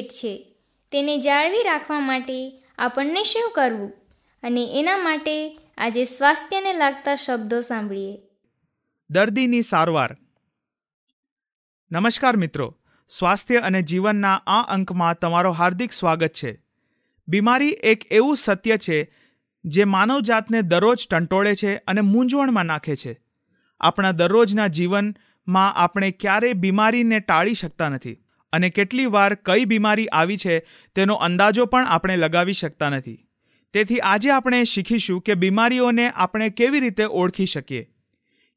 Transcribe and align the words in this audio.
ભેટ 0.00 0.10
છે. 0.10 0.54
તેને 0.92 1.18
જાળવી 1.18 1.62
રાખવા 1.62 2.00
માટે 2.00 2.64
આપણને 2.78 3.22
શું 3.22 3.52
કરવું? 3.54 3.92
અને 4.42 4.78
એના 4.78 4.96
માટે 4.96 5.60
આજે 5.78 6.04
સ્વાસ્થ્યને 6.04 6.72
લાગતા 6.72 7.14
શબ્દો 7.14 7.60
સાંભળીએ. 7.60 8.18
દર્દીની 9.10 9.62
સારવાર. 9.62 10.16
નમસ્કાર 11.92 12.36
મિત્રો. 12.36 12.76
સ્વાસ્થ્ય 13.08 13.56
અને 13.56 13.82
જીવનના 13.82 14.34
આ 14.34 14.62
અંકમાં 14.62 15.18
તમારો 15.18 15.52
હાર્દિક 15.52 15.92
સ્વાગત 15.92 16.28
છે. 16.28 16.62
બીમારી 17.28 17.68
એક 17.68 18.12
એવું 18.12 18.36
સત્ય 18.36 18.76
છે 18.76 19.14
જે 19.64 19.84
માનવજાતને 19.84 20.62
દરરોજ 20.62 21.08
ટંટોળે 21.10 21.54
છે 21.54 21.76
અને 21.76 22.00
મૂંઝવણમાં 22.00 22.64
નાખે 22.64 22.96
છે. 22.96 23.20
આપણા 23.80 24.12
દરરોજના 24.12 24.66
જીવનમાં 24.66 25.74
આપણે 25.74 26.10
ક્યારેય 26.10 26.52
બીમારીને 26.52 27.20
ટાળી 27.20 27.54
શકતા 27.54 27.88
નથી. 27.88 28.24
અને 28.52 28.70
કેટલી 28.70 29.06
વાર 29.06 29.34
કઈ 29.34 29.64
બીમારી 29.64 30.06
આવી 30.06 30.36
છે 30.36 30.58
તેનો 30.94 31.14
અંદાજો 31.14 31.66
પણ 31.66 31.86
આપણે 31.86 32.16
લગાવી 32.16 32.52
શકતા 32.52 32.88
નથી. 32.88 33.26
તેથી 33.72 33.98
આજે 33.98 34.30
આપણે 34.30 34.64
શીખીશું 34.64 35.20
કે 35.20 35.34
બીમારીઓને 35.34 36.10
આપણે 36.10 36.50
કેવી 36.50 36.80
રીતે 36.80 37.04
ઓળખી 37.04 37.46
શકીએ. 37.46 37.88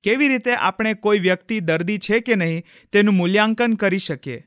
કેવી 0.04 0.28
રીતે 0.28 0.56
આપણે 0.56 0.94
કોઈ 0.94 1.20
વ્યક્તિ 1.20 1.60
દર્દી 1.60 1.98
છે 1.98 2.20
કે 2.20 2.36
નહીં 2.36 2.64
તેનું 2.92 3.16
મૂલ્યાંકન 3.16 3.74
કરી 3.74 3.98
શકીએ. 3.98 4.44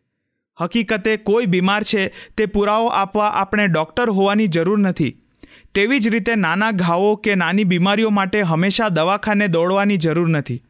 હકીકતે 0.60 1.16
કોઈ 1.16 1.46
બીમાર 1.46 1.82
છે 1.82 2.08
તે 2.08 2.46
પુરાવો 2.46 2.86
આપવા 2.86 3.28
આપણે 3.28 3.66
ડૉક્ટર 3.66 4.10
હોવાની 4.10 4.46
જરૂર 4.46 4.78
નથી. 4.78 5.22
તેવી 5.74 6.00
જ 6.00 6.08
રીતે 6.08 6.34
નાના 6.34 6.70
ઘાવો 6.70 7.16
કે 7.16 7.34
નાની 7.34 7.64
બીમારીઓ 7.64 8.10
માટે 8.10 8.40
હંમેશા 8.40 8.88
દવાખાને 8.88 9.48
દોડવાની 9.48 9.96
જરૂર 9.96 10.28
નથી. 10.28 10.62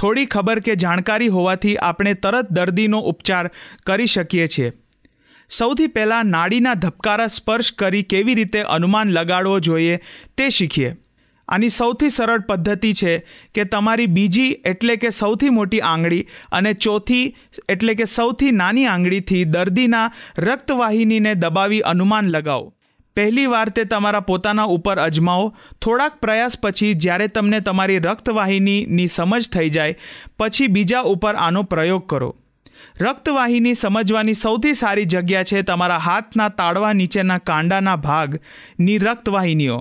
થોડી 0.00 0.26
ખબર 0.26 0.60
કે 0.60 0.78
જાણકારી 0.84 1.32
હોવાથી 1.34 1.76
આપણે 1.82 2.14
તરત 2.14 2.54
દર્દીનો 2.58 3.00
ઉપચાર 3.10 3.50
કરી 3.86 4.06
શકીએ 4.06 4.46
છીએ. 4.46 4.72
સૌથી 5.50 5.86
પહેલાં 5.86 6.32
નાડીના 6.36 6.74
ધબકારા 6.74 7.26
સ્પર્શ 7.26 7.70
કરી 7.72 8.02
કેવી 8.02 8.34
રીતે 8.34 8.60
અનુમાન 8.62 9.12
લગાડવો 9.12 9.60
જોઈએ 9.60 10.00
તે 10.36 10.48
શીખીએ. 10.48 10.96
આની 11.48 11.68
સૌથી 11.68 12.08
સરળ 12.08 12.42
પદ્ધતિ 12.48 12.92
છે 12.92 13.14
કે 13.54 13.64
તમારી 13.64 14.06
બીજી 14.06 14.50
એટલે 14.64 14.96
કે 14.96 15.10
સૌથી 15.10 15.48
મોટી 15.50 15.80
આંગળી 15.80 16.26
અને 16.52 16.72
ચોથી 16.72 17.22
એટલે 17.68 17.94
કે 17.94 18.04
સૌથી 18.04 18.50
નાની 18.50 18.86
આંગળીથી 18.86 19.44
દર્દીના 19.44 20.04
રક્તવાહિનીને 20.38 21.34
દબાવી 21.34 21.80
અનુમાન 21.92 22.30
લગાવો. 22.30 22.74
પહેલી 23.16 23.46
વાર 23.46 23.68
તે 23.70 23.84
તમારા 23.84 24.20
પોતાના 24.20 24.64
ઉપર 24.64 24.98
અજમાવો. 24.98 25.46
થોડાક 25.82 26.20
પ્રયાસ 26.20 26.58
પછી 26.62 26.94
જ્યારે 26.94 27.28
તમને 27.28 27.60
તમારી 27.60 27.98
રક્તવાહિનીની 27.98 29.08
સમજ 29.08 29.48
થઈ 29.48 29.70
જાય, 29.70 29.98
પછી 30.38 30.66
બીજા 30.66 31.02
ઉપર 31.12 31.34
આનો 31.36 31.62
પ્રયોગ 31.62 32.06
કરો. 32.06 32.30
રક્તવાહિની 33.00 33.74
સમજવાની 33.74 34.34
સૌથી 34.34 34.74
સારી 34.74 35.04
જગ્યા 35.04 35.44
છે 35.44 35.62
તમારા 35.62 35.98
હાથના 35.98 36.50
તાળવા 36.58 36.92
નીચેના 36.92 37.38
કાંડાના 37.38 37.96
ભાગની 37.96 38.98
રક્તવાહિનીઓ. 38.98 39.78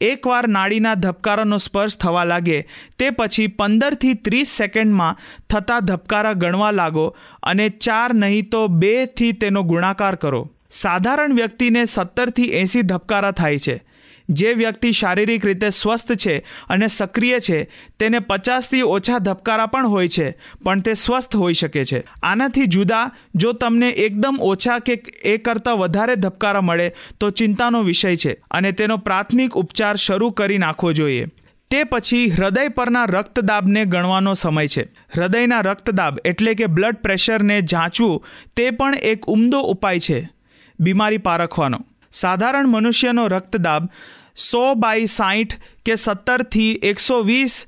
એકવાર 0.00 0.46
નાડીના 0.48 0.94
ધબકારાનો 0.94 1.58
સ્પર્શ 1.58 1.96
થવા 1.96 2.24
લાગે, 2.24 2.58
તે 2.98 3.10
પછી 3.10 3.46
પંદરથી 3.58 4.14
ત્રીસ 4.14 4.54
સેકન્ડમાં 4.58 5.20
થતા 5.50 5.80
ધબકારા 5.80 6.32
ગણવા 6.34 6.70
લાગો 6.70 7.04
અને 7.42 7.66
ચાર 7.84 8.10
નહીં 8.14 8.48
તો 8.48 8.62
બેથી 8.68 9.32
તેનો 9.32 9.62
ગુણાકાર 9.62 10.16
કરો. 10.16 10.42
સાધારણ 10.72 11.34
વ્યક્તિને 11.34 11.84
સત્તરથી 11.84 12.44
એંસી 12.44 12.82
ધબકારા 12.82 13.30
થાય 13.30 13.58
છે. 13.58 13.84
જે 14.28 14.52
વ્યક્તિ 14.52 14.92
શારીરિક 14.92 15.46
રીતે 15.46 15.70
સ્વસ્થ 15.70 16.12
છે 16.12 16.38
અને 16.68 16.86
સક્રિય 16.86 17.40
છે, 17.40 17.70
તેને 17.98 18.18
પચાસથી 18.18 18.82
ઓછા 18.82 19.18
ધબકારા 19.18 19.66
પણ 19.66 19.86
હોય 19.86 20.08
છે, 20.08 20.38
પણ 20.64 20.80
તે 20.80 20.94
સ્વસ્થ 20.94 21.36
હોઈ 21.36 21.52
શકે 21.52 21.84
છે. 21.84 22.04
આનાથી 22.22 22.66
જુદા, 22.66 23.10
જો 23.34 23.52
તમને 23.52 23.90
એકદમ 23.90 24.36
ઓછા 24.40 24.78
કે 24.78 25.02
એ 25.24 25.36
કરતાં 25.36 25.78
વધારે 25.78 26.16
ધબકારા 26.16 26.60
મળે, 26.60 26.94
તો 27.20 27.30
ચિંતાનો 27.30 27.82
વિષય 27.82 28.16
છે 28.16 28.32
અને 28.50 28.72
તેનો 28.72 28.96
પ્રાથમિક 28.96 29.56
ઉપચાર 29.56 29.96
શરૂ 29.96 30.30
કરી 30.30 30.58
નાખવો 30.58 30.92
જોઈએ. 30.92 31.26
તે 31.70 31.84
પછી 31.84 32.30
હૃદય 32.30 32.68
પરના 32.68 33.04
રક્તદાબને 33.04 33.84
ગણવાનો 33.84 34.34
સમય 34.34 34.66
છે. 34.66 34.82
હૃદયના 35.16 35.60
રક્તદાબ 35.60 36.18
એટલે 36.24 36.54
કે 36.54 36.66
બ્લડ 36.66 36.96
પ્રેશરને 36.96 37.62
જાંચવું, 37.62 38.24
તે 38.56 38.70
પણ 38.70 38.94
એક 38.94 39.24
ઉમદો 39.24 39.60
ઉપાય 39.60 39.98
છે. 39.98 40.41
બીમારી 40.82 41.18
પારખવાનો. 41.18 41.80
સાધારણ 42.12 42.66
મનુષ્યનો 42.66 43.26
રક્તદાબ 43.26 43.88
સો 44.36 44.74
બાય 44.74 45.04
સાહીઠ 45.04 45.54
કે 45.86 45.94
સત્તરથી 45.94 46.72
એકસો 46.72 47.20
વીસ 47.20 47.66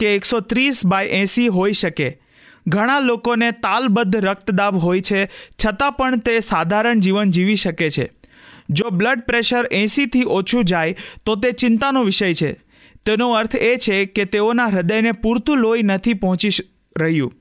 કે 0.00 0.14
એકસો 0.14 0.40
ત્રીસ 0.40 0.86
બાય 0.86 1.06
એંસી 1.06 1.48
હોઈ 1.48 1.72
શકે. 1.72 2.20
ઘણા 2.68 2.98
લોકોને 2.98 3.50
તાલબદ્ધ 3.50 4.16
રક્તદાબ 4.16 4.76
હોય 4.76 5.00
છે, 5.00 5.26
છતાં 5.66 5.92
પણ 5.92 6.18
તે 6.18 6.40
સાધારણ 6.40 7.00
જીવન 7.00 7.30
જીવી 7.30 7.56
શકે 7.56 7.90
છે. 7.90 8.12
જો 8.70 8.90
બ્લડ 8.90 9.20
પ્રેશર 9.20 9.68
એંસીથી 9.72 10.24
ઓછું 10.24 10.64
જાય, 10.64 10.96
તો 11.24 11.36
તે 11.36 11.52
ચિંતાનો 11.52 12.02
વિષય 12.02 12.34
છે. 12.34 12.52
તેનો 13.06 13.32
અર્થ 13.32 13.56
એ 13.56 13.76
છે 13.76 14.04
કે 14.04 14.24
તેઓના 14.24 14.66
હૃદયને 14.66 15.12
પૂરતું 15.12 15.56
લોહી 15.56 15.82
નથી 15.82 16.14
પહોંચી 16.14 16.48
રહ્યું. 17.00 17.32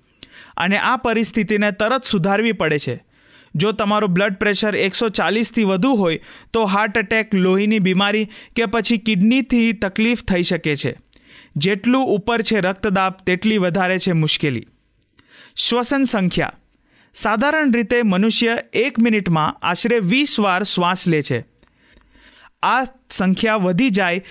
અને 0.58 0.78
આ 0.78 0.96
પરિસ્થિતિને 0.96 1.72
તરત 1.72 2.04
સુધારવી 2.04 2.52
પડે 2.52 2.80
છે. 2.80 3.05
જો 3.56 3.72
તમારું 3.72 4.10
બ્લડ 4.10 4.36
પ્રેશર 4.36 4.76
એકસો 4.76 5.10
ચાલીસથી 5.10 5.64
વધુ 5.64 5.96
હોય, 5.96 6.20
તો 6.54 6.64
હાર્ટ 6.64 6.98
એટેક 6.98 7.36
લોહીની 7.36 7.80
બીમારી 7.80 8.28
કે 8.56 8.66
પછી 8.66 8.98
કિડનીથી 8.98 9.74
તકલીફ 9.74 10.24
થઈ 10.24 10.44
શકે 10.44 10.76
છે. 10.76 10.96
જેટલું 11.56 12.06
ઉપર 12.06 12.42
છે 12.42 12.60
રક્તદાબ, 12.60 13.14
તેટલી 13.26 13.58
વધારે 13.58 14.00
છે 14.00 14.12
મુશ્કેલી. 14.12 14.68
શ્વસન 15.56 16.04
સંખ્યા. 16.04 16.54
સાધારણ 17.14 17.74
રીતે 17.74 18.02
મનુષ્ય 18.02 18.58
એક 18.74 19.00
મિનિટમાં 19.00 19.60
આશરે 19.62 20.00
વીસ 20.00 20.40
વાર 20.40 20.64
શ્વાસ 20.64 21.08
લે 21.08 21.22
છે. 21.22 21.46
આ 22.64 22.84
સંખ્યા 23.10 23.56
વધી 23.56 23.90
જાય 23.90 24.26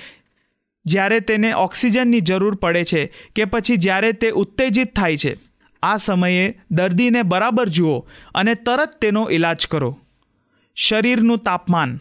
જ્યારે 0.86 1.20
તેને 1.20 1.52
ઓક્સિજનની 1.52 2.20
જરૂર 2.20 2.54
પડે 2.54 2.84
છે 2.84 3.12
કે 3.36 3.44
પછી 3.44 3.76
જ્યારે 3.76 4.12
તે 4.12 4.30
ઉત્તેજિત 4.30 4.96
થાય 4.96 5.16
છે. 5.16 5.36
આ 5.84 5.96
સમયે 5.96 6.60
દર્દીને 6.70 7.22
બરાબર 7.22 7.68
જુઓ 7.68 8.08
અને 8.34 8.54
તરત 8.54 8.96
તેનો 9.00 9.30
ઈલાજ 9.30 9.66
કરો. 9.66 9.98
શરીરનું 10.74 11.38
તાપમાન. 11.38 11.98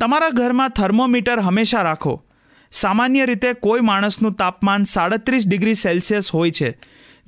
તમારા 0.00 0.30
ઘરમાં 0.30 0.68
થર્મોમીટર 0.68 1.40
હંમેશા 1.40 1.82
રાખો. 1.82 2.24
સામાન્ય 2.72 3.26
રીતે 3.26 3.52
કોઈ 3.52 3.80
માણસનું 3.80 4.32
તાપમાન 4.32 4.84
સાડત્રીસ 4.84 5.48
ડિગ્રી 5.48 5.74
સેલ્સિયસ 5.74 6.30
હોય 6.30 6.50
છે. 6.50 6.78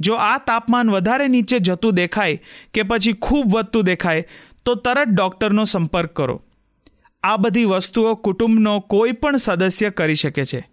જો 0.00 0.14
આ 0.14 0.38
તાપમાન 0.38 0.90
વધારે 0.90 1.28
નીચે 1.28 1.58
જતું 1.58 1.94
દેખાય 1.94 2.42
કે 2.74 2.82
પછી 2.82 3.12
ખૂબ 3.12 3.54
વધતું 3.54 3.84
દેખાય, 3.84 4.28
તો 4.64 4.74
તરત 4.74 5.08
ડૉક્ટરનો 5.08 5.64
સંપર્ક 5.64 6.10
કરો. 6.10 6.42
આ 7.22 7.36
બધી 7.36 7.64
વસ્તુઓ 7.64 8.14
કુટુંબનો 8.14 8.80
કોઈ 8.80 9.12
પણ 9.12 9.36
સદસ્ય 9.36 9.90
કરી 9.90 10.14
શકે 10.14 10.44
છે. 10.44 10.68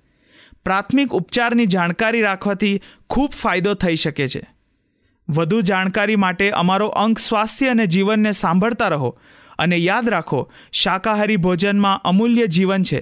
પ્રાથમિક 0.66 1.14
ઉપચારની 1.14 1.66
જાણકારી 1.66 2.22
રાખવાથી 2.22 2.82
ખૂબ 3.10 3.30
ફાયદો 3.30 3.74
થઈ 3.74 3.96
શકે 3.96 4.28
છે. 4.28 4.51
વધુ 5.32 5.62
જાણકારી 5.62 6.16
માટે 6.16 6.52
અમારો 6.52 6.88
અંક 6.88 7.20
સ્વાસ્થ્ય 7.20 7.70
અને 7.70 7.86
જીવનને 7.86 8.32
સાંભળતા 8.32 8.88
રહો 8.88 9.10
અને 9.60 9.78
યાદ 9.78 10.10
રાખો, 10.10 10.52
શાકાહારી 10.72 11.38
ભોજનમાં 11.38 12.02
અમૂલ્ય 12.04 12.48
જીવન 12.48 12.84
છે. 12.84 13.02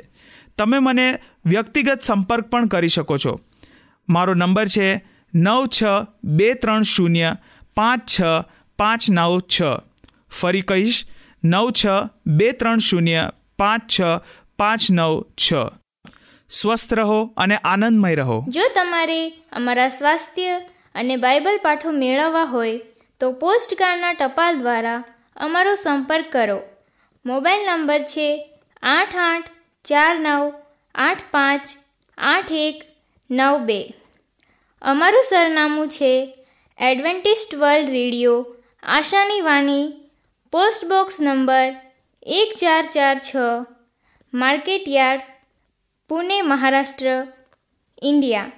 તમે 0.57 0.79
મને 0.79 1.19
વ્યક્તિગત 1.45 2.01
સંપર્ક 2.01 2.45
પણ 2.47 2.67
કરી 2.67 2.87
શકો 2.87 3.17
છો. 3.17 3.39
મારો 4.09 4.33
નંબર 4.33 4.67
છે 4.67 5.05
નવ 5.33 5.67
છ 5.67 5.83
બે 6.23 6.53
ત્રણ 6.53 6.81
શૂન્ય 6.83 7.35
પાંચ 7.75 8.01
છ 8.09 8.21
પાંચ 8.77 9.11
નવ 9.11 9.39
છ. 9.39 9.61
ફરી 10.29 10.61
કહીશ, 10.61 11.05
નવ 11.43 11.71
છ 11.71 11.85
બે 12.27 12.51
ત્રણ 12.51 12.77
શૂન્ય 12.77 13.29
પાંચ 13.57 13.81
છ 13.91 14.01
પાંચ 14.57 14.91
નવ 14.91 15.21
છ. 15.21 15.53
સ્વસ્થ 16.49 16.93
રહો 16.93 17.33
અને 17.37 17.55
આનંદમય 17.55 18.15
રહો. 18.15 18.45
જો 18.47 18.61
તમારે 18.75 19.29
અમારા 19.29 19.89
સ્વાસ્થ્ય 19.89 20.61
અને 20.99 21.15
બાઇબલ 21.15 21.57
પાઠો 21.57 21.91
મેળવવા 21.91 22.43
હોય 22.43 22.79
તો 23.21 23.31
પોસ્ટકાર્ડના 23.31 24.13
ટપાલ 24.13 24.57
દ્વારા 24.57 25.03
અમારો 25.37 25.73
સંપર્ક 25.75 26.27
કરો. 26.31 26.59
મોબાઈલ 27.25 27.63
નંબર 27.65 28.01
છે 28.03 28.27
આઠ 28.83 29.15
આઠ 29.15 29.49
ચાર 29.85 30.13
નવ 30.19 30.53
આઠ 30.95 31.23
પાંચ 31.31 31.65
આઠ 32.17 32.51
એક 32.51 32.77
નવ 33.29 33.57
બે. 33.65 33.79
અમારું 34.81 35.29
સરનામું 35.29 35.89
છે 35.89 36.13
એડવેન્ટિસ્ટ 36.77 37.55
વર્લ્ડ 37.55 37.89
રેડિયો, 37.89 38.37
આશાની 38.83 39.41
વાણી, 39.41 39.87
પોસ્ટ 40.53 40.85
બોક્સ 40.85 41.15
નંબર 41.21 41.67
એક 42.37 42.49
ચાર 42.61 42.83
ચાર 42.93 43.17
છ 43.19 43.31
market 44.33 44.87
yard 44.87 45.27
Pune, 46.09 46.37
Maharashtra, 46.41 47.07
India. 48.01 48.51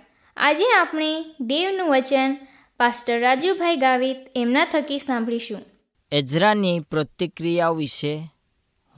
આજે 0.43 0.63
આપણે 0.79 1.25
દેવનું 1.39 1.89
વચન 1.89 2.37
પાસ્ટર 2.77 3.19
રાજુભાઈ 3.19 3.75
ગાવિત 3.75 4.17
એમના 4.35 4.65
થકી 4.65 4.99
સાંભળીશું. 4.99 5.61
એઝરાની 6.11 6.79
પ્રતિક્રિયાઓ 6.79 7.73
વિશે 7.73 8.33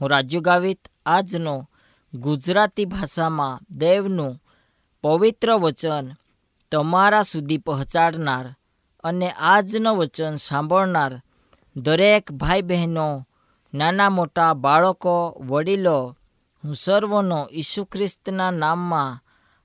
હું 0.00 0.10
રાજુ 0.10 0.40
ગાવિત 0.40 0.88
આજનો 1.06 1.70
ગુજરાતી 2.14 2.84
ભાષામાં 2.84 3.78
દેવનું 3.78 4.42
પવિત્ર 5.02 5.52
વચન 5.52 6.12
તમારા 6.72 7.22
સુધી 7.22 7.58
પહોંચાડનાર 7.58 8.54
અને 9.04 9.30
આજનો 9.30 9.96
વચન 9.96 10.34
સાંભળનાર 10.34 11.22
દરેક 11.76 12.32
ભાઈ 12.32 12.62
બહેનો 12.62 13.28
નાના 13.74 14.10
મોટા 14.10 14.54
બાળકો, 14.54 15.36
વડીલો, 15.40 16.16
હું 16.64 16.74
સર્વનો 16.74 17.48
ઈસુ 17.52 17.84
ખ્રિસ્તના 17.84 18.50
નામમાં 18.50 19.20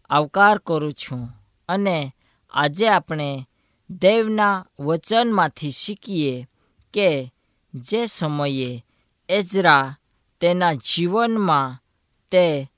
આવકાર 0.09 0.57
કરું 0.57 0.93
છું. 0.93 1.38
અને 1.69 2.15
આજે 2.51 2.88
આપણે 2.88 3.49
દેવના 3.89 4.65
વચનમાંથી 4.79 5.71
શીખીએ 5.71 6.47
કે 6.93 7.33
જે 7.73 8.05
સમયે 8.05 8.85
એજરા 9.29 9.95
તેના 10.39 10.73
જીવનમાં 10.73 11.83
તે 12.31 12.71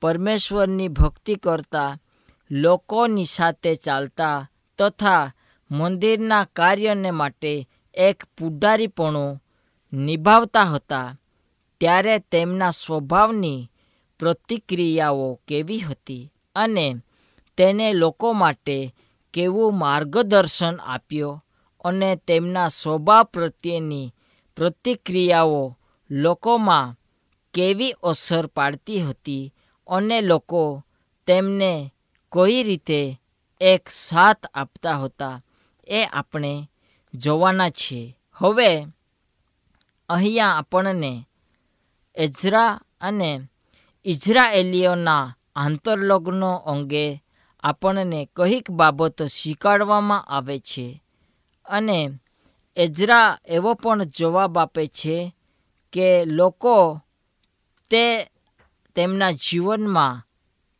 પરમેશ્વરની 0.00 0.88
ભક્તિ 0.88 1.34
કરતા 1.34 1.98
લોકોની 2.50 3.24
સાથે 3.24 3.74
ચાલતા 3.74 4.50
તથા 4.78 5.32
મંદિરના 5.70 6.44
કાર્યને 6.44 7.10
માટે 7.10 7.68
એક 7.94 8.24
પુડારીપણું 8.38 9.42
નિભાવતા 9.92 10.64
હતા, 10.64 11.18
ત્યારે 11.80 12.18
તેમના 12.18 12.70
સ્વભાવની 12.70 13.70
પ્રતિક્રિયાઓ 14.18 15.40
કેવી 15.48 15.80
હતી 15.80 16.32
અને 16.54 16.96
તેને 17.56 17.92
લોકો 17.92 18.32
માટે 18.32 18.94
કેવું 19.32 19.78
માર્ગદર્શન 19.78 20.76
આપ્યો 20.80 21.42
અને 21.84 22.16
તેમના 22.16 22.68
સ્વભાવ 22.68 23.24
પ્રત્યેની 23.24 24.14
પ્રતિક્રિયાઓ 24.56 25.76
લોકોમાં 26.10 26.96
કેવી 27.54 27.92
અસર 28.02 28.46
પાડતી 28.46 29.00
હતી 29.00 29.52
અને 29.88 30.20
લોકો 30.20 30.82
તેમને 31.26 31.94
કઈ 32.32 32.62
રીતે 32.62 33.20
એક 33.60 33.88
સાથ 33.88 34.44
આપતા 34.54 34.98
હતા 34.98 35.40
એ 35.88 36.04
આપણે 36.04 36.70
જોવાના 37.14 37.70
છીએ. 37.70 38.16
હવે 38.32 38.88
અહીંયા 40.08 40.56
આપણને 40.56 41.28
એઝરા 42.14 42.80
અને 43.00 43.48
ઇઝરાયેલીઓના 44.04 45.34
આંતરલગ્નો 45.56 46.56
અંગે 46.56 47.23
આપણને 47.64 48.28
કંઈક 48.36 48.70
બાબતો 48.70 49.26
શીખવાડવામાં 49.26 50.24
આવે 50.24 50.58
છે 50.58 51.04
અને 51.64 52.08
એજરા 52.76 53.38
એવો 53.46 53.74
પણ 53.74 54.04
જવાબ 54.04 54.58
આપે 54.58 54.86
છે 54.86 55.34
કે 55.92 56.24
લોકો 56.24 57.00
તે 57.90 58.30
તેમના 58.94 59.30
જીવનમાં 59.30 60.22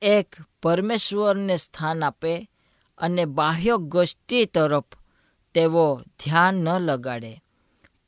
એક 0.02 0.36
પરમેશ્વરને 0.62 1.56
સ્થાન 1.56 2.04
આપે 2.04 2.50
અને 2.98 3.24
બાહ્ય 3.24 3.76
ગોષ્ઠી 3.76 4.44
તરફ 4.44 4.84
તેઓ 5.54 5.96
ધ્યાન 5.96 6.54
ન 6.54 6.68
લગાડે. 6.78 7.42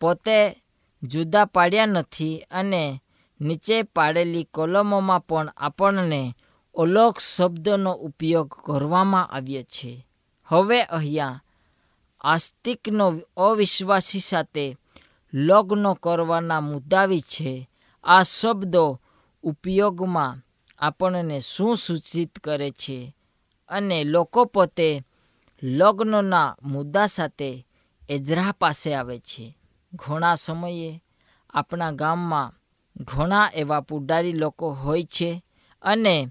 પોતે 0.00 0.62
જુદા 1.02 1.44
પાડ્યા 1.44 1.86
નથી 1.86 2.38
અને 2.50 3.02
નીચે 3.40 3.82
પાડેલી 3.82 4.44
કોલમોમાં 4.44 5.20
પણ 5.20 5.48
આપણને 5.56 6.34
અલોક 6.76 7.18
શબ્દનો 7.20 7.92
ઉપયોગ 7.92 8.48
કરવામાં 8.66 9.26
આવ્યો 9.26 9.62
છે. 9.62 10.06
હવે 10.44 10.82
અહીંયા 10.82 11.40
આસ્તિકનો 12.20 13.20
અવિશ્વાસી 13.36 14.20
સાથે 14.20 14.76
લગ્ન 15.32 15.94
કરવાના 15.94 16.60
મુદ્દાવી 16.60 17.20
છે. 17.20 17.68
આ 18.04 18.22
શબ્દો 18.22 19.00
ઉપયોગમાં 19.42 20.42
આપણને 20.78 21.40
શું 21.40 21.76
સૂચિત 21.76 22.38
કરે 22.38 22.70
છે 22.70 23.14
અને 23.68 24.04
લોકો 24.04 24.44
પોતે 24.44 25.04
લગ્નના 25.62 26.56
મુદ્દા 26.62 27.06
સાથે 27.06 27.66
એજરા 28.08 28.52
પાસે 28.52 28.94
આવે 28.94 29.18
છે. 29.18 29.58
ઘણા 29.92 30.34
સમયે 30.34 31.02
આપણા 31.50 31.90
ગામમાં 31.90 32.54
ઘણા 33.00 33.50
એવા 33.54 33.80
પુડારી 33.80 34.32
લોકો 34.32 34.72
હોય 34.72 35.02
છે 35.02 35.42
અને 35.82 36.28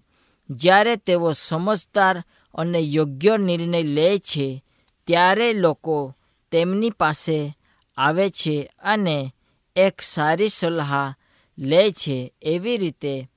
જ્યારે 0.50 0.96
તેઓ 0.96 1.32
સમજદાર 1.32 2.24
અને 2.54 2.80
યોગ્ય 2.80 3.38
નિર્ણય 3.38 3.82
લે 3.82 4.20
છે, 4.20 4.64
ત્યારે 5.08 5.54
લોકો 5.54 6.16
તેમની 6.52 6.90
પાસે 6.90 7.58
આવે 7.98 8.30
છે 8.30 8.70
અને 8.80 9.34
એક 9.76 10.02
સારી 10.02 10.50
સલાહ 10.50 11.14
લે 11.58 11.92
છે. 11.92 12.34
એવી 12.42 12.78
રીતે 12.78 13.30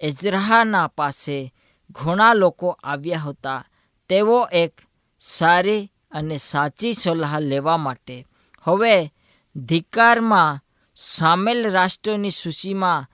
એઝરાના 0.00 0.86
પાસે 0.86 1.54
ઘણા 1.90 2.34
લોકો 2.34 2.78
આવ્યા 2.82 3.18
હતા. 3.18 3.64
તેઓ 4.08 4.48
એક 4.52 4.72
સારી 5.20 5.92
અને 6.12 6.36
સાચી 6.36 6.92
સલાહ 6.92 7.40
લેવા 7.40 7.76
માટે. 7.76 8.26
હવે 8.62 9.12
ધિકારમાં 9.56 10.60
સામેલ 10.94 11.70
રાષ્ટ્રની 11.70 12.30
સૂચિમાં 12.30 13.06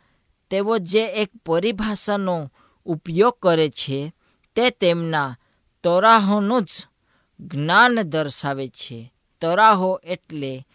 તેઓ 0.51 0.79
જે 0.79 1.07
એક 1.07 1.31
પરિભાષાનો 1.47 2.53
ઉપયોગ 2.87 3.39
કરે 3.43 3.69
છે, 3.69 4.13
તે 4.55 4.71
તેમના 4.71 5.37
તરાહોનું 5.83 6.63
જ 6.63 6.71
જ્ઞાન 7.41 8.03
દર્શાવે 8.03 8.69
છે. 8.69 9.13
તરાહો 9.41 10.01
એટલે 10.05 10.67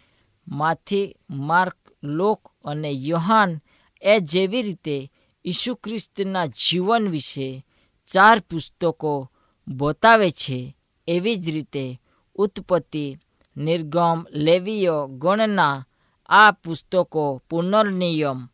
માથી 0.48 1.14
માર્ક, 1.30 1.76
લોક 2.02 2.52
અને 2.64 2.90
યોહાન 2.90 3.60
એ 4.02 4.20
જેવી 4.20 4.62
રીતે 4.62 5.12
ઈસુ 5.44 5.74
ખ્રિસ્તના 5.74 6.46
જીવન 6.46 7.08
વિશે 7.08 7.66
ચાર 8.06 8.38
પુસ્તકો 8.38 9.30
બતાવે 9.68 10.30
છે. 10.30 10.76
એવી 11.08 11.36
જ 11.36 11.48
રીતે 11.48 12.00
ઉત્પત્તિ, 12.34 13.16
નિર્ગમ, 13.56 14.26
લેવીય 14.30 14.90
ગણના 15.08 15.86
આ 16.28 16.50
પુસ્તકો 16.50 17.42
પુનર્નિયમ 17.50 18.48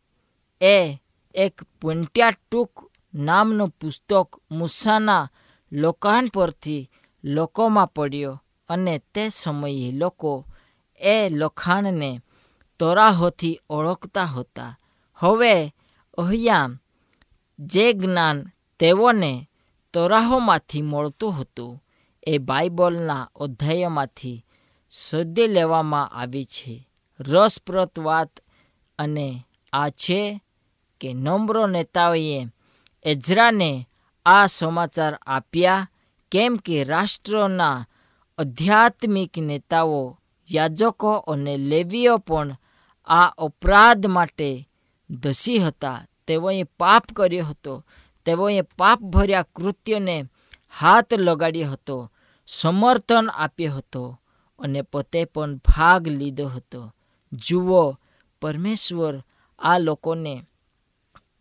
એ 0.61 0.97
એક 1.35 1.61
પુંટ્યા 1.81 2.31
ટૂંક 2.31 2.88
નામનું 3.13 3.69
પુસ્તક 3.69 4.41
મૂસાના 4.51 5.27
લોકાન 5.71 6.27
પરથી 6.33 6.89
લોકોમાં 7.23 7.93
પડ્યો 7.93 8.43
અને 8.69 9.01
તે 9.13 9.29
સમયે 9.29 9.91
લોકો 9.91 10.45
એ 11.01 11.29
લખાણને 11.29 12.21
તરાહોથી 12.79 13.59
ઓળખતા 13.69 14.25
હતા. 14.25 14.77
હવે 15.15 15.75
અહીંયા 16.17 16.69
જે 17.59 17.93
જ્ઞાન 17.93 18.51
તેઓને 18.79 19.49
તરાહોમાંથી 19.93 20.81
મળતું 20.81 21.41
હતું 21.41 21.83
એ 22.27 22.37
બાઇબલના 22.37 23.29
અધ્યાયમાંથી 23.35 24.45
શોધી 24.89 25.47
લેવામાં 25.47 26.09
આવી 26.09 26.45
છે. 26.45 26.87
રસપ્રદ 27.19 27.99
વાત 27.99 28.39
અને 28.99 29.43
આ 29.73 29.89
છે 29.89 30.41
કે 31.01 31.13
નમ્ર 31.13 31.67
નેતાઓએ 31.67 32.47
એઝરાને 33.03 33.89
આ 34.25 34.45
સમાચાર 34.45 35.19
આપ્યા 35.27 35.89
કેમ 36.31 36.55
કે 36.55 36.83
રાષ્ટ્રના 36.83 37.87
આધ્યાત્મિક 38.37 39.37
નેતાઓ 39.37 40.19
યાજકો 40.51 41.13
અને 41.13 41.57
લેવીઓ 41.57 42.17
પણ 42.17 42.57
આ 43.05 43.25
અપરાધ 43.25 44.05
માટે 44.05 44.69
દસી 45.09 45.59
હતા. 45.59 46.05
તેઓએ 46.27 46.63
પાપ 46.63 47.13
કર્યો 47.13 47.45
હતો. 47.45 47.85
તેઓએ 48.25 48.61
પાપ 48.61 48.99
ભર્યા 48.99 49.41
કૃત્યને 49.41 50.25
હાથ 50.79 51.13
લગાડ્યો 51.13 51.71
હતો, 51.71 52.11
સમર્થન 52.47 53.29
આપ્યો 53.33 53.73
હતો 53.73 54.21
અને 54.59 54.81
પોતે 54.81 55.25
પણ 55.25 55.55
ભાગ 55.55 56.07
લીધો 56.07 56.47
હતો. 56.47 56.95
જુઓ, 57.33 57.97
પરમેશ્વર 58.41 59.23
આ 59.59 59.77
લોકોને 59.77 60.43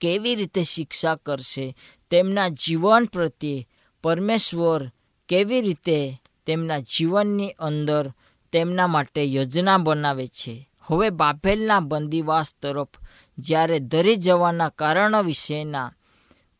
કેવી 0.01 0.35
રીતે 0.35 0.63
શિક્ષા 0.65 1.17
કરશે, 1.17 1.77
તેમના 2.11 2.49
જીવન 2.49 3.05
પ્રત્યે 3.05 3.67
પરમેશ્વર 4.05 4.83
કેવી 5.29 5.61
રીતે 5.61 5.99
તેમના 6.47 6.79
જીવનની 6.79 7.57
અંદર 7.59 8.13
તેમના 8.53 8.87
માટે 8.87 9.23
યોજના 9.25 9.79
બનાવે 9.79 10.27
છે. 10.27 10.55
હવે 10.83 11.11
બાફેલના 11.11 11.81
બંદીવાસ 11.81 12.55
તરફ 12.63 12.95
જ્યારે 13.39 13.79
દરી 13.79 14.17
જવાના 14.17 14.69
કારણો 14.69 15.21
વિશેના 15.23 15.95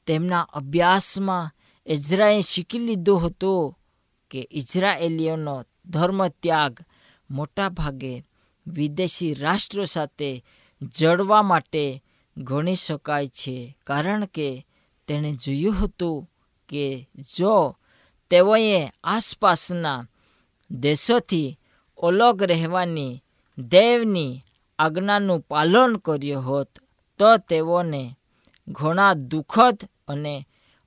તેમના 0.07 0.48
અભ્યાસમાં 0.53 1.53
ઇઝરાએ 1.87 2.40
શીખી 2.40 2.79
લીધું 2.79 3.22
હતું 3.22 3.77
કે 4.31 4.40
ઇઝરાયેલીઓનો 4.51 5.55
ધર્મ 5.87 6.20
ત્યાગ 6.42 6.74
મોટાભાગે 7.31 8.24
વિદેશી 8.66 9.35
રાષ્ટ્રો 9.35 9.85
સાથે 9.85 10.31
જળવા 10.83 11.42
માટે 11.42 11.85
ગણી 12.38 12.77
શકાય 12.77 13.27
છે. 13.29 13.77
કારણ 13.87 14.24
કે 14.24 14.48
તેણે 15.07 15.31
જોયું 15.33 15.79
હતું 15.81 16.27
કે 16.68 17.09
જો 17.37 17.77
તેઓએ 18.31 18.92
આસપાસના 19.05 20.07
દેશોથી 20.70 21.59
અલગ 21.98 22.42
રહેવાની 22.42 23.22
દેવની 23.59 24.42
આજ્ઞાનું 24.79 25.40
પાલન 25.40 25.92
કર્યું 25.96 26.46
હોત, 26.46 26.70
તો 27.18 27.29
તેઓને 27.48 28.03
ઘણા 28.68 29.14
દુઃખદ 29.31 29.79
અને 30.09 30.35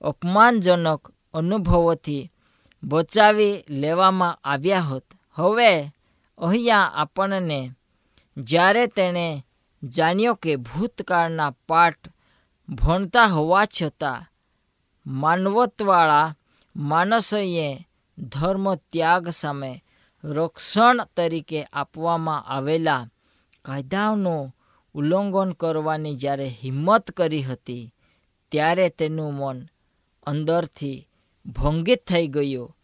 અપમાનજનક 0.01 1.01
અનુભવોથી 1.33 2.29
બચાવી 2.83 3.63
લેવામાં 3.69 4.39
આવ્યા 4.43 4.79
હોત. 4.79 5.07
હવે 5.31 5.71
અહીંયા 6.37 6.91
આપણને 6.95 7.59
જ્યારે 8.37 8.87
તેણે 8.87 9.27
જાણ્યો 9.83 10.35
કે 10.35 10.55
ભૂતકાળના 10.55 11.51
પાઠ 11.67 12.09
ભણતા 12.69 13.25
હોવા 13.25 13.65
છતાં 13.65 14.27
માનવતવાળા 15.07 16.35
માણસોએ 16.75 17.87
ધર્મ 18.17 18.75
ત્યાગ 18.75 19.29
સામે 19.29 19.83
રક્ષણ 20.23 20.97
તરીકે 21.17 21.63
આપવામાં 21.63 22.45
આવેલા 22.47 23.07
કાયદાઓનું 23.65 24.53
ઉલ્લંઘન 24.95 25.51
કરવાની 25.51 26.15
જ્યારે 26.15 26.47
હિંમત 26.47 27.11
કરી 27.11 27.41
હતી, 27.41 27.93
ત્યારે 28.51 28.89
તેનું 28.89 29.33
મન 29.33 29.69
અંદરથી 30.25 31.07
ભંગિત 31.45 32.03
થઈ 32.07 32.27
ગયું. 32.27 32.75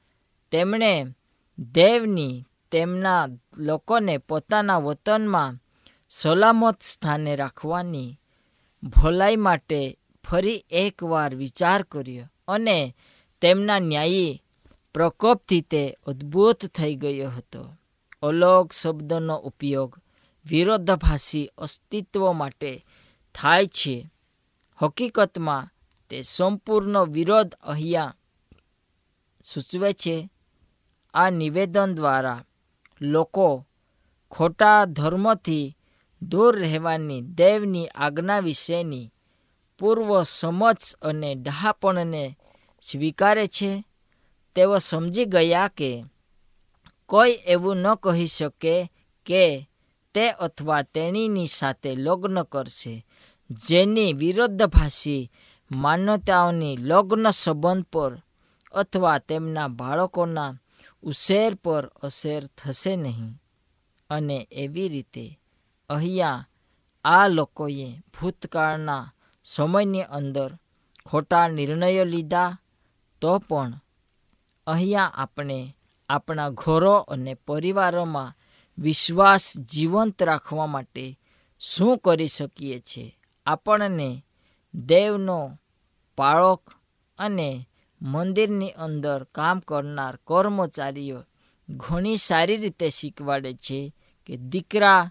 તેમણે 0.51 1.15
દેવની 1.57 2.45
તેમના 2.71 3.27
લોકોને 3.57 4.17
પોતાના 4.17 4.77
વતનમાં 4.77 5.59
સલામત 6.09 6.81
સ્થાને 6.81 7.35
રાખવાની 7.35 8.19
ભલાઈ 8.83 9.35
માટે 9.35 9.99
ફરી 10.23 10.65
એકવાર 10.69 11.35
વિચાર 11.35 11.83
કર્યો 11.83 12.25
અને 12.47 12.95
તેમના 13.41 13.79
ન્યાયી 13.79 14.43
પ્રકોપથી 14.93 15.61
તે 15.61 15.97
અદ્ભુત 16.05 16.65
થઈ 16.65 16.95
ગયો 16.95 17.29
હતો. 17.29 17.75
અલોક 18.21 18.71
શબ્દનો 18.71 19.35
ઉપયોગ 19.35 19.99
વિરોધાભાસી 20.45 21.49
અસ્તિત્વ 21.57 22.31
માટે 22.31 22.85
થાય 23.35 23.65
છે. 23.65 24.09
હકીકતમાં 24.81 25.69
તે 26.09 26.21
સંપૂર્ણ 26.21 27.03
વિરોધ 27.03 27.55
અહીંયા 27.63 28.15
સૂચવે 29.43 29.93
છે. 29.93 30.29
આ 31.13 31.29
નિવેદન 31.29 31.95
દ્વારા 31.95 32.45
લોકો 33.01 33.65
ખોટા 34.31 34.85
ધર્મથી 34.85 35.76
દૂર 36.21 36.59
રહેવાની 36.59 37.21
દેવની 37.21 37.87
આજ્ઞા 37.87 38.39
વિશેની 38.39 39.11
પૂર્વ 39.79 40.23
સમજ 40.23 40.95
અને 41.01 41.35
ડહાપણને 41.35 42.37
સ્વીકારે 42.81 43.47
છે. 43.47 43.83
તેઓ 44.55 44.77
સમજી 44.77 45.25
ગયા 45.25 45.67
કે 45.67 46.03
કોઈ 47.05 47.31
એવું 47.47 47.77
ન 47.77 47.95
કહી 47.95 48.27
શકે 48.27 48.91
કે 49.25 49.69
તે 50.13 50.29
અથવા 50.29 50.81
તેણીની 50.81 51.47
સાથે 51.47 51.95
લગ્ન 51.95 52.43
કરશે, 52.43 53.05
જેની 53.49 54.13
વિરોધભાષી 54.13 55.31
માન્યતાઓની 55.75 56.77
લગ્ન 56.79 57.29
સંબંધ 57.29 57.85
પર 57.85 58.23
અથવા 58.71 59.17
તેમના 59.17 59.67
બાળકોના 59.67 60.57
ઉછેર 61.03 61.55
પર 61.55 61.91
અસર 62.03 62.45
થશે 62.45 62.95
નહીં. 62.95 63.41
અને 64.09 64.47
એવી 64.51 64.89
રીતે 64.89 65.39
અહીંયા 65.89 66.45
આ 67.05 67.27
લોકોએ 67.29 67.89
ભૂતકાળના 68.13 69.11
સમયની 69.45 70.09
અંદર 70.11 70.51
ખોટા 71.05 71.47
નિર્ણયો 71.47 72.05
લીધા 72.05 72.51
તો 73.21 73.31
પણ 73.41 73.71
અહીંયા 74.67 75.13
આપણે 75.15 75.59
આપણા 76.09 76.49
ઘરો 76.55 76.95
અને 77.07 77.33
પરિવારોમાં 77.45 78.35
વિશ્વાસ 78.77 79.45
જીવંત 79.69 80.17
રાખવા 80.21 80.67
માટે 80.67 81.05
શું 81.61 81.95
કરી 81.99 82.27
શકીએ 82.27 82.79
છીએ 82.79 83.09
આપણને 83.45 84.09
દેવનો 84.73 85.39
પાળક 86.17 86.63
અને 87.17 87.49
મંદિરની 88.01 88.77
અંદર 88.79 89.21
કામ 89.31 89.57
કરનાર 89.61 90.15
કર્મચારીઓ 90.25 91.19
ઘણી 91.69 92.17
સારી 92.19 92.57
રીતે 92.57 92.87
શીખવાડે 92.91 93.51
છે 93.59 93.79
કે 94.29 94.33
દીકરા 94.49 95.03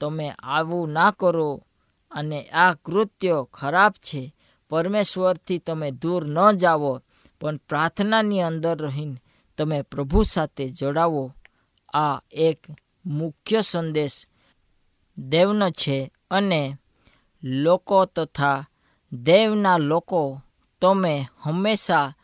તમે 0.00 0.28
આવું 0.42 0.88
ના 0.88 1.10
કરો 1.10 1.62
અને 2.10 2.42
આ 2.42 2.74
કૃત્ય 2.74 3.46
ખરાબ 3.54 3.92
છે. 3.92 4.34
પરમેશ્વરથી 4.70 5.58
તમે 5.58 5.90
દૂર 5.90 6.26
ન 6.26 6.56
જાઓ, 6.56 7.00
પણ 7.40 7.56
પ્રાર્થનાની 7.56 8.42
અંદર 8.42 8.76
રહીને 8.82 9.22
તમે 9.58 9.82
પ્રભુ 9.82 10.22
સાથે 10.22 10.68
જોડાવો. 10.68 11.34
આ 11.92 12.20
એક 12.32 12.58
મુખ્ય 13.06 13.60
સંદેશ 13.60 14.26
દેવનો 15.18 15.70
છે 15.70 16.12
અને 16.30 16.76
લોકો 17.42 18.04
તથા 18.04 18.66
દેવના 19.12 19.78
લોકો 19.78 20.40
તમે 20.80 21.26
હંમેશા 21.42 22.14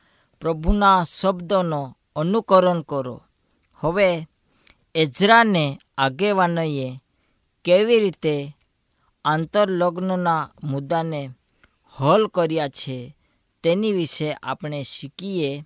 પ્રભુના 0.40 1.04
શબ્દનો 1.04 1.96
અનુકરણ 2.16 2.80
કરો. 2.80 3.22
હવે 3.76 4.28
એઝરાને 4.94 5.78
આગેવાનોએ 5.98 7.00
કેવી 7.64 7.98
રીતે 7.98 8.56
આંતરલગ્નના 9.24 10.50
મુદ્દાને 10.64 11.30
હલ 11.96 12.26
કર્યા 12.26 12.68
છે 12.68 13.16
તેની 13.62 13.92
વિશે 13.92 14.32
આપણે 14.32 14.82
શીખીએ 14.82 15.64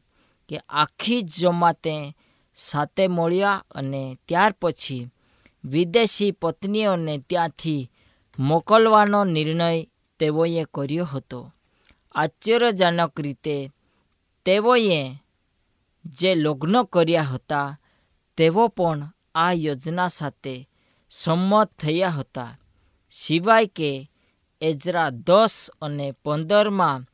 કે 0.49 0.59
આખી 0.69 1.23
જમાતે 1.23 2.17
સાથે 2.55 3.09
મળ્યા 3.09 3.65
અને 3.75 4.19
ત્યાર 4.29 4.55
પછી 4.61 5.11
વિદેશી 5.65 6.33
પત્નીઓને 6.33 7.19
ત્યાંથી 7.19 7.91
મોકલવાનો 8.39 9.25
નિર્ણય 9.25 9.83
તેઓએ 10.19 10.65
કર્યો 10.75 11.05
હતો. 11.05 11.53
આશ્ચર્યજનક 12.15 13.21
રીતે 13.21 13.73
તેઓએ 14.45 15.17
જે 16.05 16.35
લગ્ન 16.35 16.83
કર્યા 16.83 17.23
હતા, 17.23 17.79
તેઓ 18.37 18.69
પણ 18.69 19.09
આ 19.35 19.53
યોજના 19.53 20.09
સાથે 20.09 20.69
સંમત 21.11 21.71
થયા 21.79 22.09
હતા. 22.09 22.59
સિવાય 23.11 23.67
કે 23.67 24.11
એજરા 24.61 25.11
દસ 25.11 25.71
અને 25.83 26.15
પંદરમાં 26.25 27.07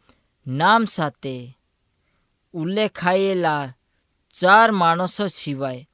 નામ 0.47 0.85
સાથે 0.85 1.59
ઉલ્લેખાયેલા 2.55 3.75
ચાર 4.41 4.71
માણસો 4.71 5.27
સિવાય 5.27 5.89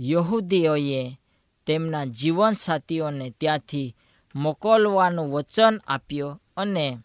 યહૂદીઓએ 0.00 1.20
તેમના 1.66 2.04
જીવનસાથીઓને 2.04 3.30
ત્યાંથી 3.30 3.96
મોકલવાનું 4.34 5.30
વચન 5.30 5.80
આપ્યો 5.86 6.40
અને 6.56 6.98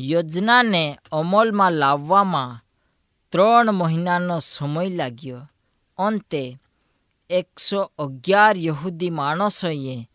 યોજનાને 0.00 0.98
અમલમાં 1.12 1.72
લાવવામાં 1.72 2.64
ત્રણ 3.32 3.72
મહિનાનો 3.72 4.38
સમય 4.38 4.88
લાગ્યો. 4.88 5.48
અંતે 5.98 6.58
એકસો 7.30 7.92
અગિયાર 7.98 8.56
યહૂદી 8.58 9.10
માણસોએ 9.10 10.08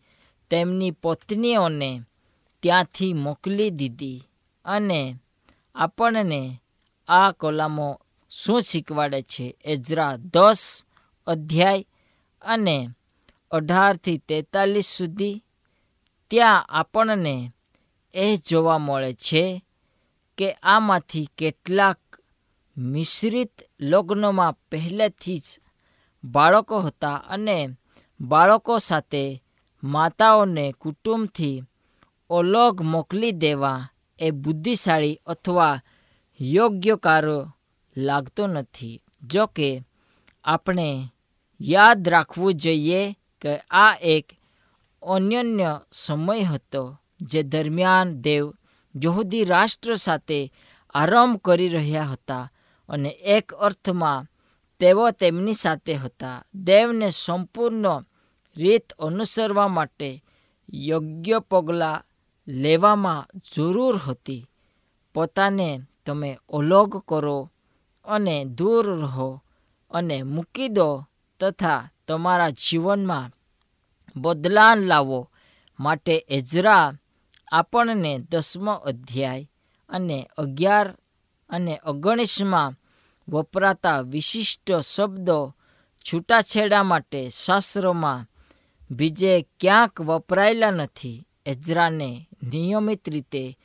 તેમની 0.50 0.90
પત્નીઓને 0.90 2.02
ત્યાંથી 2.62 3.14
મોકલી 3.14 3.70
દીધી 3.70 4.22
અને 4.64 5.16
આપણને 5.74 6.60
આ 7.08 7.32
કલામો 7.32 8.00
શું 8.30 8.62
શીખવાડે 8.62 9.22
છે? 9.22 9.56
એજરા 9.64 10.16
દસ 10.16 10.84
અધ્યાય 11.26 11.84
અને 12.42 12.90
અઢારથી 13.50 14.18
તેતાલીસ 14.18 14.86
સુધી. 14.86 15.42
ત્યાં 16.30 16.66
આપણને 16.70 17.52
એ 18.14 18.36
જોવા 18.36 18.78
મળે 18.78 19.12
છે 19.14 19.62
કે 20.38 20.52
આમાંથી 20.62 21.28
કેટલાક 21.38 21.98
મિશ્રિત 22.76 23.54
લગ્નમાં 23.80 24.58
પહેલેથી 24.70 25.38
જ 25.38 25.60
બાળકો 26.26 26.80
હતા 26.80 27.14
અને 27.14 27.68
બાળકો 28.20 28.78
સાથે 28.78 29.42
માતાઓને 29.84 30.72
કુટુંબથી 30.72 31.62
અલગ 32.30 32.80
મોકલી 32.82 33.30
દેવા 33.30 33.88
એ 34.18 34.30
બુદ્ધિશાળી 34.30 35.20
અથવા 35.26 35.80
યોગ્ય 36.40 36.96
કાર્ય 36.96 37.52
લાગતો 37.96 38.46
નથી. 38.46 39.02
જો 39.22 39.46
કે, 39.46 39.84
આપણે 40.44 41.12
યાદ 41.60 42.08
રાખવું 42.08 42.54
જોઈએ 42.54 43.18
કે 43.40 43.56
આ 43.56 43.94
એક 44.02 44.32
અનન્ય 45.02 45.80
સમય 45.92 46.42
હતો 46.42 47.00
જે 47.20 47.42
દરમિયાન 47.42 48.20
દેવ 48.20 48.54
યહૂદી 49.04 49.44
રાષ્ટ્ર 49.44 49.96
સાથે 49.96 50.52
આરંભ 50.94 51.36
કરી 51.36 51.68
રહ્યા 51.68 52.02
હતા 52.02 52.52
અને 52.88 53.08
એક 53.08 53.52
અર્થમાં 53.52 54.26
તેઓ 54.80 55.10
તેમની 55.10 55.54
સાથે 55.54 55.94
હતા. 55.94 56.44
દેવને 56.54 57.10
સંપૂર્ણ 57.10 58.04
રીત 58.56 58.92
અનુસરવા 58.92 59.68
માટે 59.68 60.22
યોગ્ય 60.72 61.38
પગલાં 61.40 62.04
લેવામાં 62.48 63.28
જરૂર 63.54 63.96
હતી. 63.96 64.48
પોતાને 65.14 65.80
તમે 66.06 66.38
અલગ 66.52 67.02
કરો 67.08 67.50
અને 68.04 68.44
દૂર 68.44 68.86
રહો 69.00 69.42
અને 69.90 70.22
મૂકી 70.22 70.68
દો 70.68 70.88
તથા 71.40 71.88
તમારા 72.08 72.50
જીવનમાં 72.50 73.30
બદલાન 74.16 74.78
લાવો 74.78 75.30
માટે 75.80 76.26
એજરા 76.28 76.92
આપણને 77.52 78.18
દસમો 78.18 78.72
અધ્યાય 78.72 79.50
અને 79.88 80.28
અગિયાર 80.38 80.88
અને 81.50 81.80
ઓગણીસમાં 81.84 82.76
વપરાતા 83.28 84.00
વિશિષ્ટ 84.00 84.68
શબ્દો 84.72 85.54
છૂટાછેડા 86.06 86.82
માટે 86.82 87.30
શાસ્ત્રોમાં 87.30 88.26
બીજે 88.90 89.46
ક્યાંક 89.60 90.00
વપરાયેલા 90.00 90.70
નથી. 90.70 91.26
એઝરાને 91.46 92.28
નિયમિત 92.52 93.08
રીતે 93.08 93.58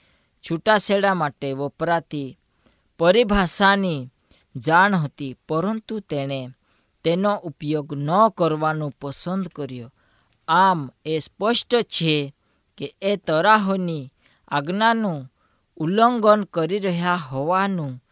છૂટાછેડા 0.44 1.14
માટે 1.14 1.54
વપરાતી 1.54 2.38
પરિભાષાની 3.00 4.10
જાણ 4.56 4.96
હતી, 4.96 5.38
પરંતુ 5.48 6.00
તેણે 6.00 6.50
તેનો 7.04 7.36
ઉપયોગ 7.36 7.94
ન 7.94 8.10
કરવાનું 8.38 8.96
પસંદ 9.02 9.48
કર્યો. 9.48 9.94
આમ 10.48 10.90
એ 11.06 11.20
સ્પષ્ટ 11.20 11.76
છે 11.76 12.36
કે 12.78 12.96
એ 13.02 13.16
તરાહોની 13.16 14.12
આજ્ઞાનું 14.48 15.32
ઉલ્લંઘન 15.78 16.44
કરી 16.44 16.80
રહ્યા 16.80 17.16
હોવાનું 17.16 18.04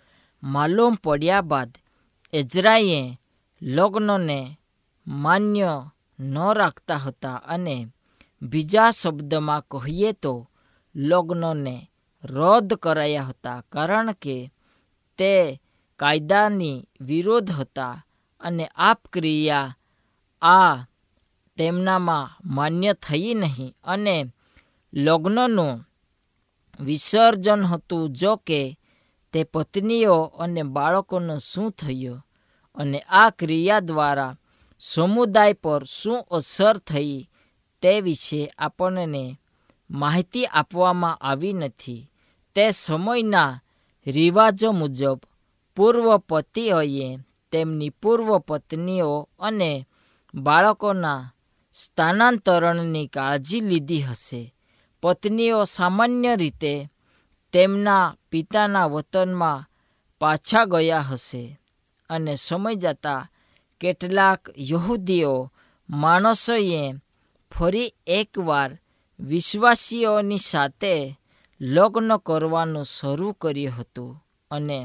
માલુમ 0.44 0.94
પડ્યા 0.96 1.42
બાદ 1.42 1.72
એઝરાએ 2.34 3.02
લગ્નને 3.62 4.40
માન્ય 5.08 5.72
ન 6.20 6.36
રાખતા 6.54 6.98
હતા 6.98 7.40
અને 7.46 7.76
બીજા 8.42 8.92
શબ્દમાં 8.92 9.68
કહીએ 9.72 10.12
તો 10.14 10.34
લગ્નને 10.96 11.76
રદ 12.24 12.70
કરાયા 12.76 13.30
હતા 13.30 13.60
કારણ 13.70 14.10
કે 14.14 14.38
તે 15.20 15.34
કાયદાની 16.00 16.86
વિરોધ 17.02 17.52
હતા 17.52 17.96
અને 18.42 18.66
આપ 18.80 19.02
ક્રિયા 19.14 19.76
આ 20.42 20.74
તેમનામાં 21.58 22.34
માન્ય 22.48 22.94
થઈ 22.96 23.34
નહીં 23.34 23.74
અને 23.84 24.18
લગ્નનું 24.94 25.76
વિસર્જન 26.80 27.62
હતું 27.66 28.12
જો 28.12 28.34
કે 28.38 28.62
તે 29.34 29.44
પત્નીઓ 29.44 30.24
અને 30.24 30.64
બાળકોનો 30.64 31.38
શું 31.38 31.72
થયું 31.72 32.26
અને 32.76 33.00
આ 33.00 33.30
ક્રિયા 33.30 33.80
દ્વારા 33.80 34.38
સમુદાય 34.80 35.54
પર 35.54 35.84
શું 35.84 36.24
અસર 36.32 36.78
થઈ 36.78 37.30
તે 37.82 38.02
વિશે 38.02 38.52
આપણને 38.58 39.40
માહિતી 39.90 40.46
આપવામાં 40.46 41.16
આવી 41.16 41.54
નથી. 41.54 42.12
તે 42.56 42.72
સમયના 42.72 43.62
રિવાજો 44.08 44.72
મુજબ 44.72 45.20
પૂર્વ 45.76 46.18
પતિઓએ 46.18 47.18
તેમની 47.52 47.90
પૂર્વ 47.90 48.38
પત્નીઓ 48.38 49.30
અને 49.40 49.88
બાળકોના 50.36 51.34
સ્થાનાંતરણની 51.74 53.08
કાળજી 53.08 53.62
લીધી 53.62 54.02
હશે. 54.02 54.56
પત્નીઓ 55.02 55.64
સામાન્ય 55.64 56.36
રીતે 56.36 56.90
તેમના 57.54 58.16
પિતાના 58.30 58.88
વતનમાં 58.88 59.66
પાછા 60.22 60.66
ગયા 60.66 61.08
હશે 61.10 61.44
અને 62.10 62.34
સમય 62.38 62.76
જતાં 62.76 63.30
કેટલાક 63.82 64.42
યહૂદીઓ 64.72 65.36
માણસોએ 65.90 66.84
ફરી 67.52 67.96
એકવાર 68.10 68.72
વિશ્વાસીઓની 69.20 70.38
સાથે 70.42 70.96
લગ્ન 71.62 72.12
કરવાનું 72.20 72.86
શરૂ 72.86 73.34
કર્યું 73.34 73.74
હતું 73.74 74.18
અને 74.52 74.80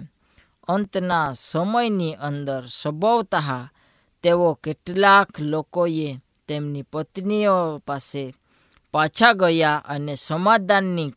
અંતના 0.69 1.35
સમયની 1.41 2.19
અંદર 2.21 2.63
સંભવતઃ 2.71 3.51
તેઓ 4.25 4.55
કેટલાક 4.55 5.31
લોકોએ 5.43 6.09
તેમની 6.49 6.83
પત્નીઓ 6.85 7.59
પાસે 7.79 8.25
પાછા 8.95 9.33
ગયા 9.33 9.85
અને 9.85 10.15
સમાધાનની 10.17 11.15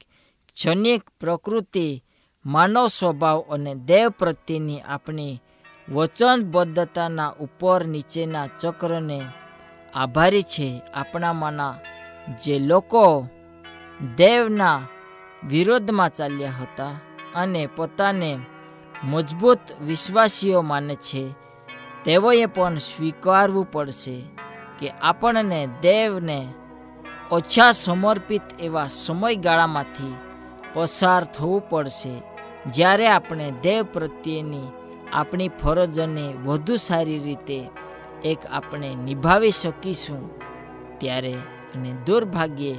ક્ષણિક 0.57 1.03
પ્રકૃતિ, 1.19 2.03
માનવ 2.45 2.87
સ્વભાવ 2.87 3.39
અને 3.49 3.75
દેવ 3.75 4.09
પ્રત્યેની 4.09 4.81
આપણી 4.81 5.41
વચનબદ્ધતાના 5.93 7.35
ઉપર 7.39 7.81
નીચેના 7.85 8.47
ચક્રને 8.47 9.19
આભારી 9.93 10.41
છે. 10.43 10.81
આપણામાંના 10.93 11.79
જે 12.43 12.59
લોકો 12.59 13.27
દેવના 14.17 14.87
વિરોધમાં 15.47 16.09
ચાલ્યા 16.09 16.49
હતા 16.49 16.99
અને 17.35 17.61
પોતાને 17.67 18.31
મજબૂત 19.03 19.63
વિશ્વાસીઓ 19.85 20.61
માને 20.61 20.95
છે, 20.95 21.23
તેઓએ 22.03 22.45
પણ 22.45 22.77
સ્વીકારવું 22.77 23.71
પડશે 23.71 24.15
કે 24.79 24.87
આપણને 24.89 25.59
દેવને 25.81 26.39
ઓછા 27.31 27.71
સમર્પિત 27.71 28.47
એવા 28.59 28.87
સમયગાળામાંથી 28.87 30.26
પસાર 30.73 31.23
થવું 31.23 31.69
પડશે. 31.69 32.21
જ્યારે 32.71 33.07
આપણે 33.07 33.51
દેવ 33.61 33.85
પ્રત્યેની 33.93 34.67
આપણી 35.13 35.47
ફરજને 35.47 36.33
વધુ 36.45 36.75
સારી 36.75 37.19
રીતે 37.19 37.69
એક 38.25 38.45
આપણે 38.51 38.95
નિભાવી 38.95 39.51
શકીશું, 39.51 40.39
ત્યારે 40.97 41.33
અને 41.75 41.91
દુર્ભાગ્યે 42.05 42.75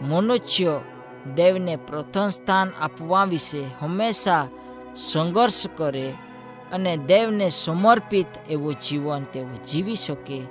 મનુષ્ય 0.00 0.80
દેવને 1.34 1.76
પ્રથમ 1.76 2.28
સ્થાન 2.28 2.72
આપવા 2.80 3.24
વિશે 3.24 3.64
હંમેશા 3.80 4.48
સંઘર્ષ 4.96 5.66
કરે 5.76 6.14
અને 6.72 6.96
દેવને 6.96 7.48
સમર્પિત 7.48 8.26
એવું 8.50 8.74
જીવન 8.74 9.22
તેઓ 9.22 9.44
જીવી 9.44 9.94
શકે. 9.94 10.42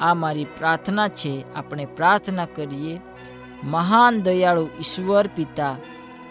આ 0.00 0.14
મારી 0.14 0.44
પ્રાર્થના 0.44 1.08
છે. 1.08 1.44
આપણે 1.54 1.84
પ્રાર્થના 1.84 2.46
કરીએ. 2.56 3.00
મહાન 3.64 4.22
દયાળુ 4.22 4.68
ઈશ્વર 4.78 5.26
પિતા 5.26 5.76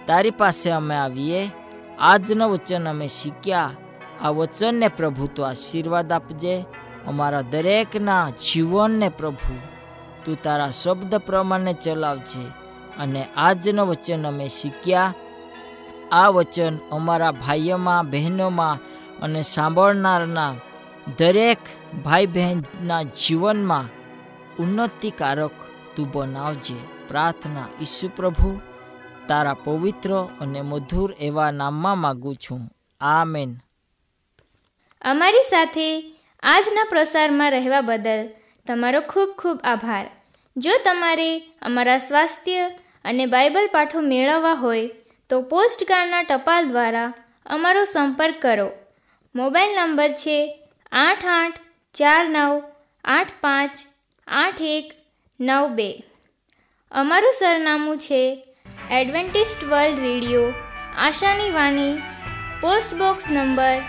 તારી 0.10 0.32
પાસે 0.32 0.72
અમે 0.72 0.96
આવીએ, 0.96 1.52
આજનું 2.00 2.52
વચન 2.52 2.90
અમે 2.90 3.08
શીખ્યા. 3.08 3.72
આ 4.22 4.30
વચનને 4.30 4.88
પ્રભુ 4.88 5.28
તો 5.28 5.44
આશીર્વાદ 5.44 6.12
આપજે, 6.12 6.66
અમારા 7.08 7.42
દરેકના 7.42 8.30
જીવનને 8.30 9.10
પ્રભુ, 9.10 9.60
તું 10.26 10.42
તારા 10.44 10.70
શબ્દ 10.70 11.16
પ્રમાણે 11.16 11.74
ચલાવજે. 11.74 12.46
અને 13.00 13.28
આજનું 13.38 13.88
વચન 13.88 14.28
અમે 14.28 14.48
શીખ્યા. 14.48 15.14
આ 16.12 16.28
વચન 16.28 16.78
અમારા 16.92 17.32
ભાઈઓમાં, 17.32 18.10
બહેનોમાં 18.10 18.78
અને 19.22 19.42
સાંભળનારના 19.42 20.54
દરેક 21.18 21.58
ભાઈ 22.06 22.26
બહેનના 22.26 23.04
જીવનમાં 23.04 23.84
ઉન્નતિકારક 24.60 25.52
તું 25.96 26.12
બનાવજે. 26.12 26.76
પ્રાર્થના 27.08 27.66
ઈસુ 27.82 28.10
પ્રભુ. 28.16 28.62
તારા 29.30 29.54
પવિત્ર 29.54 30.28
અને 30.42 30.62
મધુર 30.62 31.16
એવા 31.20 31.52
નામમાં 31.52 31.98
માગું 31.98 32.36
છું. 32.36 32.62
આમેન. 33.02 33.56
અમારી 35.02 35.42
સાથે 35.42 36.18
આજના 36.44 36.84
પ્રસારમાં 36.90 37.52
રહેવા 37.52 37.82
બદલ 37.82 38.30
તમારો 38.68 39.02
ખૂબ 39.02 39.30
ખૂબ 39.38 39.60
આભાર. 39.64 40.10
જો 40.58 40.72
તમારે 40.86 41.40
અમારા 41.40 41.98
સ્વાસ્થ્ય 41.98 42.70
અને 43.06 43.26
બાઇબલ 43.26 43.70
પાઠો 43.72 44.00
મેળવવા 44.02 44.54
હોય, 44.54 44.90
તો 45.30 45.42
પોસ્ટકાર્ડના 45.42 46.24
ટપાલ 46.24 46.68
દ્વારા 46.68 47.14
અમારો 47.46 47.84
સંપર્ક 47.84 48.42
કરો. 48.42 48.72
મોબાઈલ 49.36 49.76
નંબર 49.76 50.10
છે 50.10 50.68
આઠ 50.92 51.26
આઠ 51.26 51.58
ચાર 51.94 52.30
નવ 52.30 52.64
આઠ 53.06 53.32
પાંચ 53.42 53.72
આઠ 54.28 54.62
એક 54.62 54.94
નવ 55.40 55.68
બે. 55.68 56.04
અમારું 56.92 57.32
સરનામું 57.32 57.98
છે 57.98 58.46
એડવેન્ટિસ્ટ 58.88 59.64
વર્લ્ડ 59.64 60.00
રેડિયો, 60.00 60.54
આશાની 60.98 61.52
વાણી, 61.52 62.02
પોસ્ટ 62.62 62.94
બોક્સ 62.94 63.32
નંબર 63.32 63.82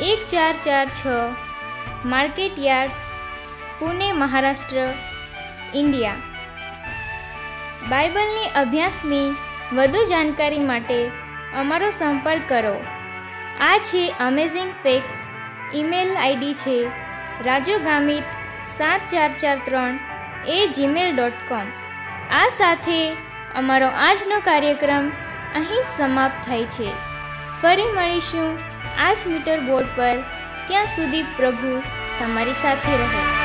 એક 0.00 0.26
ચાર 0.26 0.54
ચાર 0.54 0.86
છ, 0.86 1.06
market 2.04 2.58
yard, 2.58 2.90
Pune, 3.78 4.12
Maharashtra, 4.12 4.94
India. 5.74 6.14
બાઇબલની 7.88 8.50
અભ્યાસની 8.56 9.34
વધુ 9.72 10.04
જાણકારી 10.04 10.58
માટે 10.58 11.10
અમારો 11.56 11.90
સંપર્ક 11.90 12.48
કરો. 12.48 12.84
આ 13.60 13.78
છે 13.78 14.14
અમેઝિંગ 14.20 14.72
ફેક્ટ્સ 14.82 15.18
ઈમેલ 15.74 16.16
આઈડી 16.16 16.54
છે 16.54 16.90
રાજુ 17.46 17.78
ગામિત 17.78 18.24
સાત 18.76 19.00
ચાર 19.04 19.32
ચાર 19.32 19.58
ત્રણ 19.64 19.98
એ 20.46 20.66
જીમેલ 20.66 21.16
ડોટ 21.16 21.32
કોમ 21.48 21.66
આ 22.30 22.48
સાથે 22.48 23.29
અમારો 23.54 23.86
આજનો 23.86 24.40
કાર્યક્રમ 24.40 25.08
અહીં 25.54 25.84
સમાપ્ત 25.96 26.46
થાય 26.46 26.64
છે. 26.64 26.92
ફરી 27.62 27.82
મળીશું 27.82 28.58
આ 28.98 29.12
જ 29.12 29.16
મીટર 29.26 29.60
બોર્ડ 29.60 29.86
પર. 29.96 30.18
ત્યાં 30.66 30.86
સુધી 30.86 31.22
પ્રભુ 31.22 31.82
તમારી 32.18 32.52
સાથે 32.52 32.96
રહે. 32.96 33.39